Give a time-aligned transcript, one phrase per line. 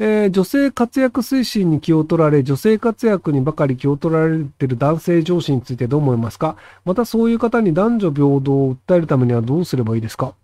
[0.00, 6.56] えー女性活躍推進に気を取られ、女性活躍にばかり気を取られている男性上司についてどう思いますか？
[6.84, 10.34] またそういう方に男女平等を訴えるためにはどうすればいいですか？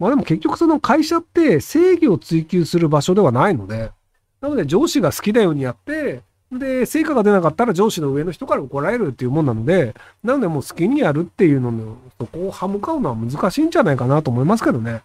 [0.00, 3.92] まあでも結局その会社って正義を追求する場所ではないので、
[4.40, 15.02] なので上司が好きなようにやって、で、成果が出なかったら上司の上の人から怒られるっていうもんなので、なのでもう好きにやるっていうのの、そこを歯向かうのは難しいんじゃないかなと思いますけどね。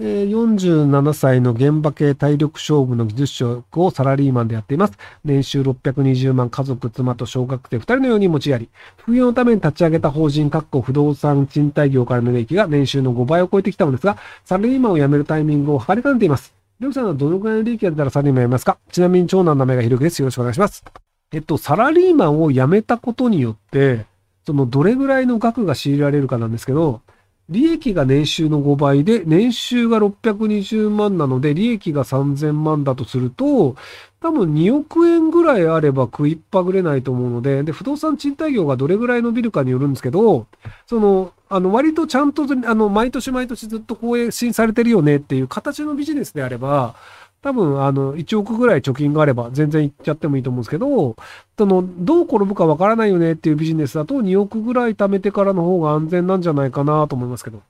[0.00, 4.92] え47歳の現場系体力勝負の技術職をサラリーマンでやっています。
[5.24, 16.54] 年収620万、家族、妻と小学生2人のように持ちやり、副業のために立ち上げた法人、かっこ不動産賃貸業からの利益が年収の5倍を超えてきたのですが、サラリーマンを辞めるタイミングを測りかねています。
[16.78, 18.78] りょうさんはどのくらいの利益が出たらサラリーマンを辞めますか？
[18.92, 20.22] ちなみに長男の名前がひろきです。
[20.22, 20.84] よろしくお願いします。
[21.32, 24.06] えっと、サラリーマンを辞めたことによって、
[24.46, 27.00] そのどれぐらいの額が強いられるかなんですけど、
[27.48, 33.76] 利益が年収の5倍で、年収が620万なので、利益が3000万だとすると、
[34.20, 40.46] 多分2億円ぐらいあれば食いっぱぐれないと思うので、で、不動産賃貸業がどれぐらい伸びるかによるんですけど、
[40.86, 46.96] その、あの、割とちゃんと、あの、毎年毎年ずっと更新されてるよねっていう形のビジネスであれば、
[47.40, 51.16] 多分、あの、1億ぐらい貯金があれば全然行っちゃってもいいと思うんですけど、
[51.56, 57.62] その、どう転ぶかわからないよねっていうビジネスだと2億ぐらい貯めてからの方が安全なんじゃないかなと思いますけど。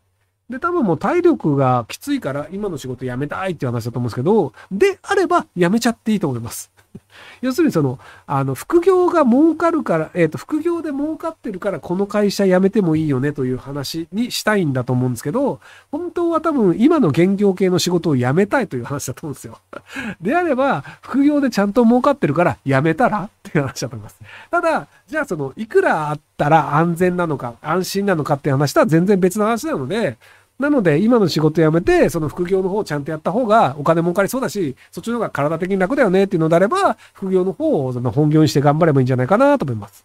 [0.48, 6.72] で、多分もう体力がきついから今の仕事辞めたいっていう話だと思うんですけど、であれば辞めちゃっていいと思います。
[7.40, 19.58] 要するにその、あの、副業が儲かるから、えっ、と、副業で儲かってるからこの会社辞めてもいいよねという話にしたいんだと思うんですけど、本当は多分今の現業系の仕事を辞めたいという話だと思うんですよ。
[20.20, 24.16] であれば、副業でちゃんと儲かってるから辞めたらっていう話だと思います。
[24.50, 30.16] ただ、じゃあその、いくらあったら安全なのか、安心なのかっていう話とは全然別の話なので、
[30.58, 40.04] なので、今の仕事辞めて、その副業の方をちゃんとやった方がお金儲かりそうだし、そっちの方が体的に楽だよねっていうのであれば、副業の方をその本業にして頑張ればいいんじゃないかなと思います。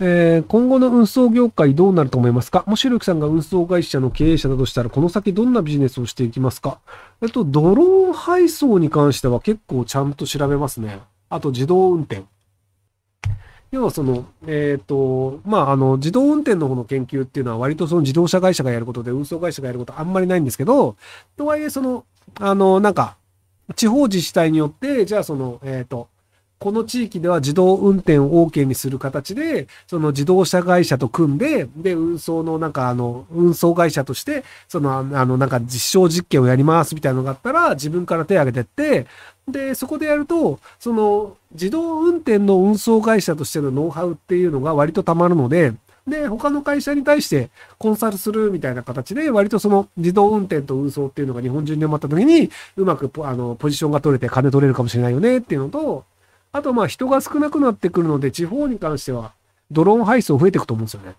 [0.00, 2.64] えー今後の運送業界どうなると思いますか？
[2.66, 6.80] もしひろゆきさんが運送会社の経営者だとしたら、この先どんなビジネスをしていきますか？
[7.22, 10.98] えっと、ドローン配送に関しては結構ちゃんと調べますね。
[11.30, 12.24] あと、自動運転。
[13.74, 20.96] 要はその、えっ、と、まあ、あの、自動運転の方の研究っていうのは割とその自動車会社がやることで、運送会社がやることあんまりないんですけど、
[21.36, 22.04] とはいえその、
[22.38, 23.16] あの、なんか、
[23.74, 26.06] 地方自治体によって、じゃあその、えっ、と、
[26.58, 39.06] この地域では自動運転を OK にする形で、その自動車会社と組んで、で、運送のなんかあの、運送会社として、その、あの、なんか実証実験をやりますみたいなのがあったら、自分から手を挙げてって、
[39.46, 45.74] で、そこでやると、その、自動運転の運送会社としてのノウハウっていうのが割とたまるので、
[46.06, 56.04] で、他の会社に対してコンサルするみたいな形で、割とその自動運転と運送っていうのが日本中に埋まった時に、うまくあのポジションが取れて金取れるかもしれないよねっていうのと、
[56.54, 59.32] あとまあ人が少なくなってくるので、地方に関しては
[59.72, 61.16] ドローン配送増えていくと思うんですよね。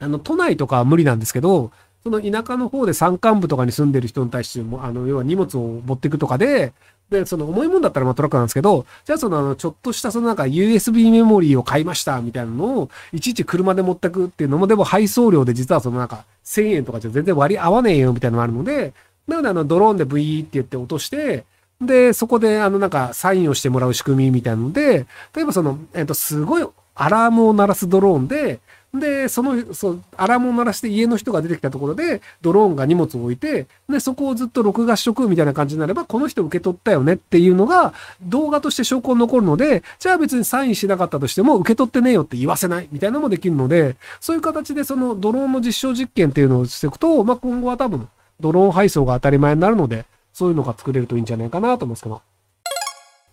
[0.00, 1.70] あの、都内とかは無理なんですけど、
[2.02, 6.72] その田舎の方で山間部とかに住んでる人に対しても、あの、要は荷物を持っていくとかで、
[7.08, 18.92] で、その重いもんだったらまあトラックなんですけど、じゃあそのあの、ちょっとしたそのなんか USB メモリーを買いましたみたいなのを、いちいち車で持ってくっていうのも、でも配送料で実はそのなんか1000円とかじゃ全然割り合わねえよみたいなのがあるので、
[19.28, 21.44] なのであの、ドローンでブイーって言って落として、
[21.80, 28.60] で、そこであのなんかサインをしてもらう仕組みみたいなので、例えばその、えっと、すごいアラームを鳴らすドローンで、
[28.94, 48.08] で、その、そう、アラームを鳴らして家の人が出てきたところで、ドローンが荷物を置いて、で、そこをずっと録画しとくみたいな感じになれば、この人受け取ったよねっていうのが、動画として証拠に残るので、じゃあ別にサインしなかったとしても、受け取ってねえよって言わせないみたいなのもできるので、そういう形でそのドローンの実証実験っていうのをしていくと、まあ、今後は多分、
[48.40, 50.06] ドローン配送が当たり前になるので、
[50.38, 52.22] そういうのが作れるといいんじゃないかなと思うんですけど。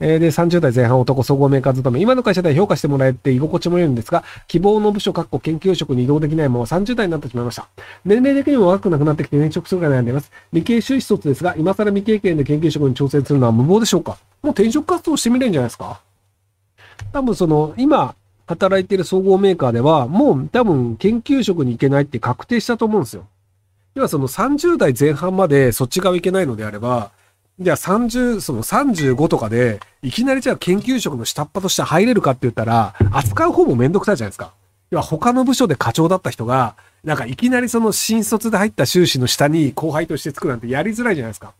[0.02, 2.02] えーで、30代前半男総合メーカー勤め。
[2.02, 7.70] 今の会社では評価してもらえて居心地も良いんですが、希望の部署、かっこ研究職に移動できないまま30代になってしまいました。
[8.04, 10.32] 年齢的にも若くなくなってきて転職するか悩んでいます。
[10.52, 14.18] 理系修士卒ですが、今更未経験で研究職に挑戦するのは無謀でしょうか？
[14.42, 16.02] もう転職活動してみれんじゃないですか？
[17.14, 18.16] 多分その、今、
[18.48, 23.26] 働いてる総合メーカーでは、もう多分研究職に行けないって確定したと思うんですよ。
[23.96, 27.12] 要はその30代前半までそっち側行けないのであれば、
[27.58, 34.52] じゃあ30、その35とかで、いきなりじゃあ研究職の下っ端として入れるかって言ったら、扱う方もめんどくさいじゃないですか。
[34.92, 36.76] 要は他の部署で課長だった人が、
[37.06, 41.54] なんかいきなりその新卒で入った修士の下に後輩としてつくなんてやりづらいじゃないですか。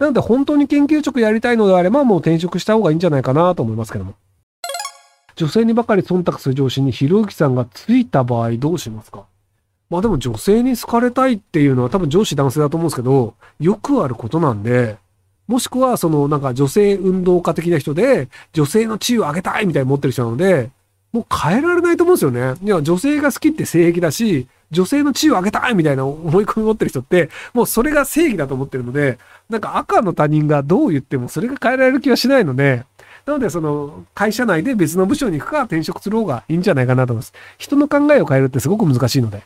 [0.00, 4.14] なので本当に研究職やりたいのであれば、もう転職した方がいいんじゃないかなと思いますけども。
[5.36, 9.24] 女性にばかり忖度する上司にひろゆきさんがついた場合どうしますか？
[9.90, 14.98] まあでも女性に好かれたいっていうのは多分上司男性だと思うんですけど、よくあることなんで、
[15.46, 20.70] もしくはそのなんか女性運動家的な人で、女性の地位を上げたいみたいに持ってる人なので、
[21.12, 22.54] もう変えられないと思うんですよね。
[22.62, 29.18] いや、女性が好きって性癖だし、女性の地位を上げたいみたいな思い込み持ってる人って、もうそれが正義だと思ってるので、
[29.48, 32.84] なんか赤の他人がどう言ってもそれが変えられる気はしないので、
[33.24, 37.32] なので、その、会社内で別の部署に行くか転職する方がいいんじゃないかなと思います。
[37.58, 39.42] 人の考えを変えるってすごく難しいので。